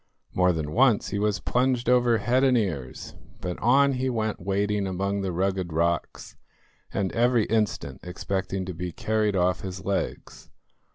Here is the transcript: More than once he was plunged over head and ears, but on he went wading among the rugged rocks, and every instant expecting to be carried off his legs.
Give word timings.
More 0.33 0.51
than 0.51 0.71
once 0.71 1.09
he 1.09 1.19
was 1.19 1.39
plunged 1.39 1.87
over 1.87 2.17
head 2.17 2.43
and 2.43 2.57
ears, 2.57 3.13
but 3.39 3.59
on 3.59 3.93
he 3.93 4.09
went 4.09 4.39
wading 4.41 4.87
among 4.87 5.21
the 5.21 5.31
rugged 5.31 5.71
rocks, 5.71 6.35
and 6.91 7.11
every 7.11 7.45
instant 7.45 7.99
expecting 8.01 8.65
to 8.65 8.73
be 8.73 8.91
carried 8.91 9.35
off 9.35 9.61
his 9.61 9.85
legs. 9.85 10.49